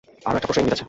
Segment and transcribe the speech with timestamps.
[0.27, 0.79] আর একটি প্রশ্নের ইঙ্গিত আছে।